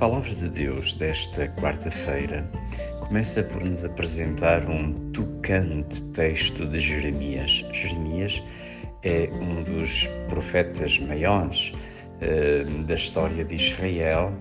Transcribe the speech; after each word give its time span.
Palavra 0.00 0.34
de 0.34 0.48
Deus 0.48 0.94
desta 0.94 1.46
quarta-feira 1.60 2.50
começa 3.00 3.42
por 3.42 3.62
nos 3.62 3.84
apresentar 3.84 4.66
um 4.66 4.94
tocante 5.10 6.02
texto 6.14 6.66
de 6.66 6.80
Jeremias. 6.80 7.62
Jeremias 7.70 8.42
é 9.02 9.28
um 9.30 9.62
dos 9.62 10.06
profetas 10.26 10.98
maiores 11.00 11.74
uh, 11.74 12.82
da 12.84 12.94
história 12.94 13.44
de 13.44 13.56
Israel 13.56 14.32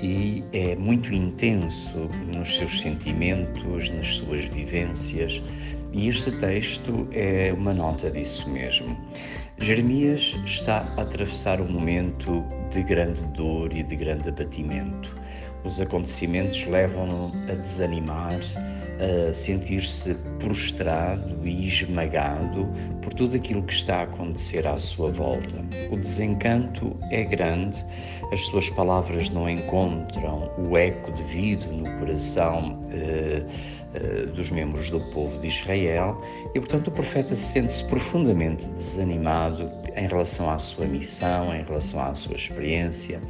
e 0.00 0.42
é 0.54 0.74
muito 0.74 1.12
intenso 1.12 2.08
nos 2.34 2.56
seus 2.56 2.80
sentimentos, 2.80 3.90
nas 3.90 4.06
suas 4.06 4.50
vivências, 4.50 5.42
e 5.92 6.08
este 6.08 6.32
texto 6.32 7.06
é 7.12 7.52
uma 7.52 7.74
nota 7.74 8.10
disso 8.10 8.48
mesmo. 8.48 8.96
Jeremias 9.58 10.34
está 10.46 10.78
a 10.96 11.02
atravessar 11.02 11.60
um 11.60 11.68
momento 11.68 12.42
de 12.74 12.82
grande 12.82 13.22
dor 13.26 13.72
e 13.72 13.84
de 13.84 13.94
grande 13.94 14.28
abatimento. 14.28 15.14
Os 15.62 15.80
acontecimentos 15.80 16.66
levam-no 16.66 17.32
a 17.50 17.54
desanimar, 17.54 18.40
a 18.98 19.32
sentir-se 19.32 20.14
prostrado 20.40 21.48
e 21.48 21.68
esmagado 21.68 22.68
por 23.00 23.14
tudo 23.14 23.36
aquilo 23.36 23.62
que 23.62 23.72
está 23.72 23.98
a 23.98 24.02
acontecer 24.02 24.66
à 24.66 24.76
sua 24.76 25.12
volta. 25.12 25.64
O 25.92 25.96
desencanto 25.96 26.96
é 27.12 27.22
grande, 27.22 27.82
as 28.32 28.44
suas 28.46 28.68
palavras 28.70 29.30
não 29.30 29.48
encontram 29.48 30.50
o 30.58 30.76
eco 30.76 31.12
devido 31.12 31.70
no 31.72 31.88
coração. 32.00 32.82
Eh, 32.90 33.44
dos 34.34 34.50
membros 34.50 34.90
do 34.90 35.00
povo 35.10 35.38
de 35.38 35.48
Israel 35.48 36.20
e, 36.54 36.60
portanto, 36.60 36.88
o 36.88 36.90
profeta 36.90 37.34
sente-se 37.34 37.84
profundamente 37.84 38.68
desanimado 38.70 39.70
em 39.96 40.08
relação 40.08 40.50
à 40.50 40.58
sua 40.58 40.86
missão, 40.86 41.54
em 41.54 41.62
relação 41.62 42.00
à 42.00 42.14
sua 42.14 42.36
experiência, 42.36 43.20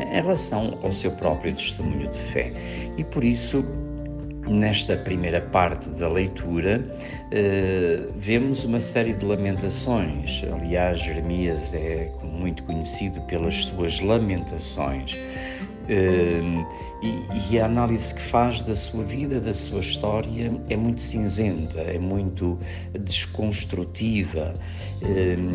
em 0.00 0.22
relação 0.22 0.78
ao 0.82 0.92
seu 0.92 1.12
próprio 1.12 1.54
testemunho 1.54 2.08
de 2.08 2.18
fé. 2.18 2.52
E 2.96 3.04
por 3.04 3.22
isso, 3.22 3.64
nesta 4.48 4.96
primeira 4.96 5.40
parte 5.40 5.88
da 5.90 6.08
leitura, 6.08 6.84
eh, 7.30 8.08
vemos 8.16 8.64
uma 8.64 8.80
série 8.80 9.12
de 9.12 9.24
lamentações. 9.24 10.42
Aliás, 10.52 11.00
Jeremias 11.00 11.72
é 11.74 12.10
muito 12.22 12.64
conhecido 12.64 13.20
pelas 13.22 13.56
suas 13.66 14.00
lamentações. 14.00 15.16
E, 15.90 17.58
a 17.58 17.64
análise 17.64 18.14
que 18.14 18.22
faz 18.22 18.62
da 18.62 18.74
sua 18.74 19.02
vida, 19.02 19.40
da 19.40 19.52
sua 19.52 19.80
história, 19.80 20.52
é 20.68 20.76
muito 20.76 21.02
cinzenta, 21.02 21.80
é 21.80 21.98
muito 21.98 22.56
desconstrutiva 23.00 24.54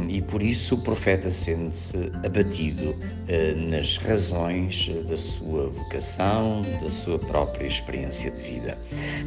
e 0.09 0.21
por 0.23 0.41
isso 0.41 0.75
o 0.75 0.77
profeta 0.79 1.29
sente-se 1.29 2.11
abatido 2.25 2.91
uh, 2.91 3.69
nas 3.69 3.97
razões 3.97 4.89
da 5.07 5.17
sua 5.17 5.69
vocação, 5.69 6.61
da 6.81 6.89
sua 6.89 7.19
própria 7.19 7.67
experiência 7.67 8.31
de 8.31 8.41
vida. 8.41 8.77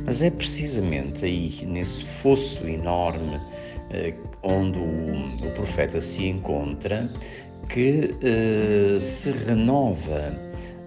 Mas 0.05 0.23
é 0.23 0.31
precisamente 0.31 1.25
aí, 1.25 1.65
nesse 1.65 2.05
fosso 2.05 2.67
enorme 2.67 3.41
eh, 3.91 4.13
onde 4.43 4.79
o, 4.79 5.47
o 5.47 5.51
profeta 5.55 6.01
se 6.01 6.27
encontra, 6.27 7.11
que 7.69 8.15
se 9.01 9.31
renova 9.31 10.33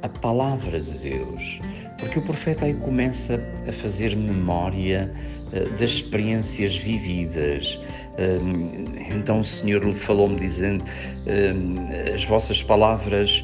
a 0.01 0.09
palavra 0.09 0.79
de 0.79 0.97
Deus, 0.97 1.59
porque 1.97 2.19
o 2.19 2.21
profeta 2.21 2.65
aí 2.65 2.73
começa 2.73 3.39
a 3.67 3.71
fazer 3.71 4.15
memória 4.15 5.11
uh, 5.47 5.69
das 5.71 5.91
experiências 5.91 6.75
vividas. 6.75 7.79
Uh, 8.17 9.13
então 9.15 9.39
o 9.39 9.43
Senhor 9.43 9.83
lhe 9.83 9.93
falou-me 9.93 10.39
dizendo: 10.39 10.83
uh, 10.83 12.13
as 12.13 12.23
vossas 12.25 12.61
palavras. 12.63 13.43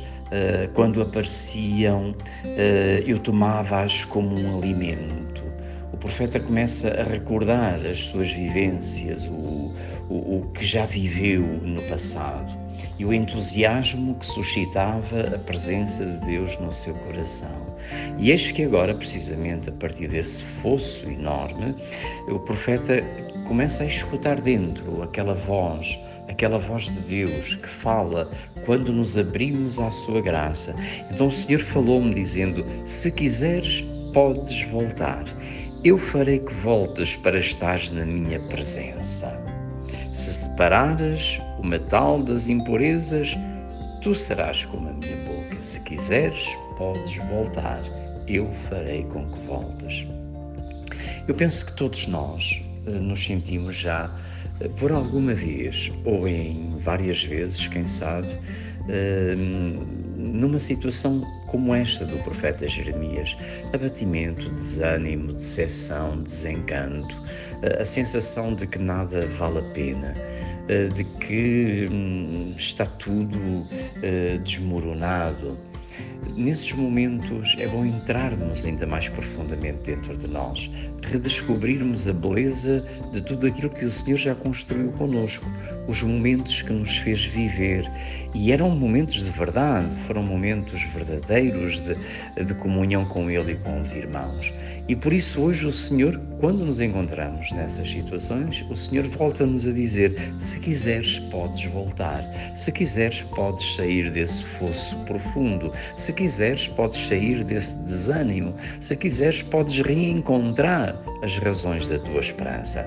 quando 0.74 1.02
apareciam, 1.02 2.14
eu 3.06 3.18
tomava-as 3.18 4.04
como 4.04 4.38
um 4.38 4.58
alimento. 4.58 5.42
O 5.94 5.96
profeta 5.96 6.38
começa 6.38 6.90
a 6.90 7.04
recordar 7.04 7.80
as 7.90 8.08
suas 8.08 8.30
vivências, 8.34 9.26
o, 9.26 9.74
o, 10.10 10.40
o 10.40 10.52
que 10.54 10.66
já 10.66 10.86
viveu 10.86 11.44
no 11.64 11.82
passado 11.84 12.67
e 13.00 13.06
o 13.06 13.14
entusiasmo 13.14 14.16
que 14.16 14.26
suscitava 14.26 15.36
a 15.36 15.40
presença 15.40 16.06
de 16.06 16.26
Deus 16.26 16.58
no 16.60 16.72
seu 16.72 16.94
coração. 16.94 17.78
E 18.18 18.32
eis 18.32 18.52
que 18.52 18.64
agora, 18.64 18.94
precisamente 18.94 19.70
a 19.70 19.74
partir 19.74 20.08
desse 20.08 20.44
fosso 20.44 21.08
enorme, 21.10 21.76
o 22.28 22.40
profeta 22.40 23.04
começa 23.48 23.84
a 23.84 23.88
escutar 23.88 24.42
dentro 24.42 25.02
aquela 25.02 25.34
voz, 25.34 26.00
aquela 26.28 26.58
voz 26.58 26.84
de 26.84 27.00
Deus 27.02 27.56
que 27.56 27.70
fala 27.70 28.30
quando 28.66 28.92
nos 28.92 29.18
abrimos 29.18 29.80
à 29.80 29.90
sua 29.92 30.22
graça. 30.22 30.76
Então 31.12 31.28
o 31.28 31.32
Senhor 31.32 31.60
falou-me 31.60 32.14
dizendo: 32.14 32.66
Se 32.86 33.12
quiseres, 33.12 33.86
podes 34.14 34.64
voltar. 34.64 35.24
Eu 35.84 35.98
farei 35.98 36.40
que 36.40 36.54
voltes 36.56 37.16
para 37.16 37.38
estar 37.38 37.80
na 37.92 38.06
minha 38.06 38.40
presença. 38.48 39.42
Se 40.12 40.34
separares 40.34 41.40
o 41.60 41.66
metal 41.66 42.22
das 42.22 42.48
impurezas, 42.48 43.36
tu 44.02 44.14
serás 44.14 44.66
como 44.66 44.90
a 44.90 44.94
minha 44.94 45.18
boca. 45.26 45.62
Se 45.62 45.80
quiseres, 45.82 46.46
podes 46.78 47.18
voltar. 47.30 47.82
Eu 48.28 48.52
farei 48.70 49.04
com 49.04 49.26
que 49.26 49.40
voltes. 49.48 50.06
Eu 51.28 51.36
penso 51.36 51.66
que 51.66 51.74
todos 51.74 52.08
nós 52.08 52.62
eh, 52.86 52.92
nos 52.92 53.24
sentimos 53.24 53.76
já, 53.76 54.10
eh, 54.60 54.70
por 54.80 54.92
alguma 54.92 55.34
vez, 55.34 55.92
ou 56.06 56.28
em 56.28 56.78
várias 56.80 57.24
vezes, 57.24 57.68
quem 57.68 57.86
sabe, 57.86 58.28
eh, 58.88 59.36
numa 60.16 60.60
situação 60.60 61.22
como 61.48 61.74
esta 61.76 62.06
do 62.06 62.18
profeta 62.24 62.68
Jeremias: 62.68 63.36
abatimento, 63.74 64.50
desânimo, 64.52 65.34
decepção, 65.34 66.22
desencanto, 66.24 67.16
a 67.80 67.84
sensação 67.84 68.54
de 68.54 68.66
que 68.68 68.80
nada 68.80 69.28
vale 69.38 69.60
a 69.60 69.74
pena, 69.74 70.14
de 70.68 71.04
que 71.20 71.88
hum, 71.90 72.54
está 72.58 72.86
tudo 72.86 73.68
desmoronado. 74.44 75.58
Nesses 76.36 76.72
momentos 76.74 77.56
é 77.58 77.68
bom 77.68 77.84
entrarmos 77.84 78.64
ainda 78.64 78.86
mais 78.86 79.10
profundamente 79.10 79.80
dentro 79.86 80.16
de 80.16 80.28
nós, 80.28 80.70
redescobrirmos 81.02 82.08
a 82.08 82.14
beleza 82.14 82.86
de 83.12 83.22
tudo 83.22 83.48
aquilo 83.48 83.72
que 83.72 83.86
o 83.86 83.90
Senhor 83.90 84.18
já 84.18 84.36
construiu 84.36 84.92
conosco, 84.92 85.50
os 85.88 86.04
momentos 86.04 86.62
que 86.62 86.72
nos 86.72 86.96
fez 86.98 87.26
viver. 87.26 87.90
E 88.36 88.52
eram 88.52 88.70
momentos 88.70 89.24
de 89.24 89.32
verdade, 89.32 89.92
foram 90.06 90.22
momentos 90.22 90.84
verdadeiros 90.94 91.80
de, 91.80 91.96
de 92.44 92.54
comunhão 92.54 93.06
com 93.06 93.32
Ele 93.32 93.54
e 93.54 93.56
com 93.56 93.80
os 93.80 93.92
irmãos. 93.92 94.54
E 94.88 94.96
por 94.96 95.14
isso 95.14 95.42
hoje 95.42 95.66
o 95.66 95.72
Senhor, 95.72 96.20
quando 96.40 96.64
nos 96.64 96.80
encontramos 96.80 97.52
nessas 97.52 97.90
situações, 97.90 98.64
o 98.70 98.76
Senhor 98.76 99.08
volta-nos 99.08 99.68
a 99.68 99.72
dizer: 99.72 100.16
se 100.40 100.60
quiseres, 100.60 101.18
podes 101.32 101.66
voltar, 101.72 102.24
se 102.56 102.72
quiseres, 102.72 103.24
podes 103.24 103.76
sair 103.76 104.12
desse 104.12 104.44
fosso 104.44 104.96
profundo, 105.00 105.72
se 105.96 106.14
quiseres, 106.14 106.68
podes 106.68 107.00
sair 107.08 107.44
desse 107.44 107.76
desânimo, 107.78 108.54
se 108.82 108.96
quiseres, 108.96 109.44
podes 109.44 109.80
reencontrar 109.80 110.96
as 111.24 111.38
razões 111.40 111.88
da 111.88 112.00
tua 112.00 112.20
esperança. 112.20 112.86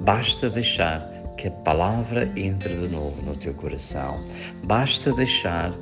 Basta 0.00 0.48
deixar 0.50 1.18
que 1.38 1.48
a 1.48 1.50
palavra 1.50 2.30
entre 2.36 2.74
de 2.74 2.88
novo 2.88 3.22
no 3.22 3.34
teu 3.36 3.54
coração. 3.54 4.22
Basta 4.64 5.12
deixar 5.12 5.72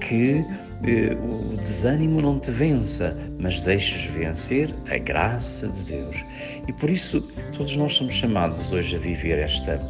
que 0.00 0.44
eh, 0.84 1.16
o 1.22 1.56
desânimo 1.56 2.20
não 2.20 2.38
te 2.38 2.50
vença, 2.50 3.16
mas 3.40 3.60
deixes 3.62 4.04
vencer 4.04 4.72
a 4.90 4.98
graça 4.98 5.68
de 5.68 5.82
Deus. 5.84 6.22
E 6.68 6.72
por 6.72 6.90
isso, 6.90 7.22
todos 7.56 7.74
nós 7.76 7.94
somos 7.94 8.14
chamados 8.14 8.70
hoje 8.72 8.96
a 8.96 8.98
viver 8.98 9.38
esta 9.38 9.80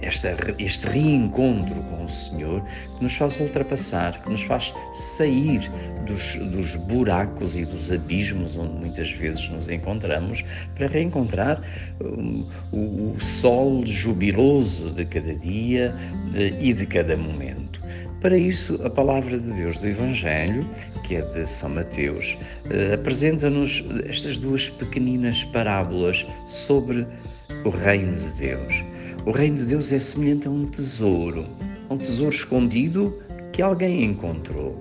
esta, 0.00 0.36
este 0.58 0.86
reencontro 0.88 1.82
com 1.82 2.04
o 2.04 2.08
Senhor 2.08 2.62
que 2.96 3.02
nos 3.02 3.14
faz 3.14 3.38
ultrapassar, 3.40 4.22
que 4.22 4.30
nos 4.30 4.42
faz 4.42 4.74
sair 4.92 5.70
dos, 6.06 6.36
dos 6.36 6.76
buracos 6.76 7.56
e 7.56 7.64
dos 7.64 7.90
abismos 7.90 8.56
onde 8.56 8.74
muitas 8.74 9.10
vezes 9.12 9.48
nos 9.48 9.68
encontramos 9.68 10.44
para 10.74 10.86
reencontrar 10.86 11.62
um, 12.00 12.46
o, 12.72 13.14
o 13.14 13.20
sol 13.20 13.84
jubiloso 13.86 14.90
de 14.90 15.04
cada 15.06 15.34
dia 15.34 15.94
de, 16.32 16.56
e 16.60 16.72
de 16.72 16.86
cada 16.86 17.16
momento. 17.16 17.82
Para 18.22 18.38
isso, 18.38 18.80
a 18.84 18.88
palavra 18.88 19.36
de 19.36 19.52
Deus 19.52 19.78
do 19.78 19.88
Evangelho, 19.88 20.64
que 21.02 21.16
é 21.16 21.22
de 21.22 21.44
São 21.44 21.70
Mateus, 21.70 22.38
eh, 22.70 22.94
apresenta-nos 22.94 23.84
estas 24.06 24.38
duas 24.38 24.70
pequeninas 24.70 25.42
parábolas 25.42 26.24
sobre 26.46 27.04
o 27.64 27.70
reino 27.70 28.16
de 28.16 28.30
Deus. 28.32 28.84
O 29.24 29.30
reino 29.30 29.56
de 29.56 29.66
Deus 29.66 29.92
é 29.92 29.98
semelhante 29.98 30.48
a 30.48 30.50
um 30.50 30.66
tesouro, 30.66 31.46
um 31.90 31.96
tesouro 31.96 32.34
escondido 32.34 33.16
que 33.52 33.62
alguém 33.62 34.04
encontrou. 34.04 34.76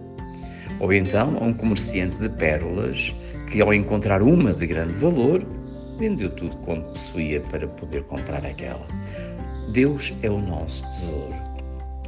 Ou 0.80 0.92
então 0.92 1.38
a 1.40 1.44
um 1.44 1.54
comerciante 1.54 2.18
de 2.18 2.30
pérolas 2.30 3.14
que, 3.52 3.62
ao 3.62 3.74
encontrar 3.74 4.22
uma 4.22 4.54
de 4.54 4.66
grande 4.66 4.98
valor, 4.98 5.46
vendeu 6.00 6.30
tudo 6.32 6.56
quanto 6.58 6.90
possuía 6.90 7.40
para 7.42 7.68
poder 7.68 8.04
comprar 8.06 8.44
aquela. 8.46 8.86
Deus 9.72 10.14
é 10.24 10.30
o 10.30 10.40
nosso 10.40 10.84
tesouro. 10.90 11.36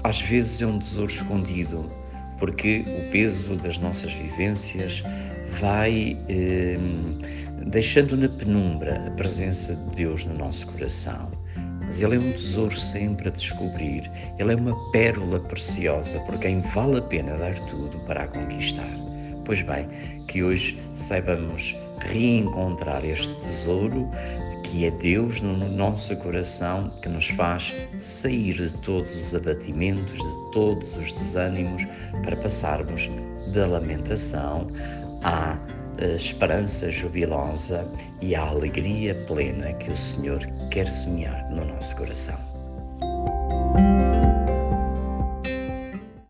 Às 0.03 0.19
vezes 0.21 0.61
é 0.61 0.65
um 0.65 0.79
tesouro 0.79 1.11
escondido, 1.11 1.91
porque 2.39 2.83
o 2.87 3.11
peso 3.11 3.55
das 3.57 3.77
nossas 3.77 4.11
vivências 4.11 5.03
vai 5.59 6.17
eh, 6.29 6.79
deixando 7.67 8.17
na 8.17 8.29
penumbra 8.29 9.05
a 9.07 9.11
presença 9.11 9.75
de 9.75 9.95
Deus 9.97 10.25
no 10.25 10.35
nosso 10.35 10.67
coração. 10.67 11.31
Mas 11.81 12.01
Ele 12.01 12.15
é 12.15 12.19
um 12.19 12.31
tesouro 12.31 12.77
sempre 12.77 13.27
a 13.27 13.31
descobrir, 13.31 14.09
Ele 14.39 14.53
é 14.53 14.55
uma 14.55 14.75
pérola 14.91 15.39
preciosa 15.39 16.19
por 16.21 16.37
quem 16.39 16.61
vale 16.61 16.97
a 16.97 17.01
pena 17.01 17.37
dar 17.37 17.53
tudo 17.67 17.97
para 18.05 18.23
a 18.23 18.27
conquistar. 18.27 18.89
Pois 19.45 19.61
bem, 19.61 19.87
que 20.27 20.41
hoje 20.41 20.79
saibamos 20.95 21.75
reencontrar 21.99 23.03
este 23.05 23.33
tesouro 23.41 24.09
que 24.63 24.85
é 24.85 24.91
Deus 24.91 25.41
no 25.41 25.69
nosso 25.69 26.15
coração 26.17 26.89
que 27.01 27.09
nos 27.09 27.29
faz 27.29 27.75
sair 27.99 28.53
de 28.53 28.73
todos 28.81 29.15
os 29.15 29.35
abatimentos, 29.35 30.17
de 30.17 30.51
todos 30.51 30.97
os 30.97 31.11
desânimos, 31.11 31.85
para 32.23 32.35
passarmos 32.37 33.09
da 33.53 33.67
lamentação 33.67 34.67
à 35.23 35.59
eh, 35.97 36.15
esperança 36.15 36.91
jubilosa 36.91 37.87
e 38.21 38.35
à 38.35 38.41
alegria 38.41 39.15
plena 39.27 39.73
que 39.73 39.91
o 39.91 39.95
Senhor 39.95 40.39
quer 40.71 40.87
semear 40.87 41.49
no 41.51 41.65
nosso 41.65 41.95
coração. 41.95 42.52